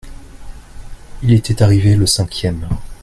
[1.21, 2.67] il était arrivé le cinquième.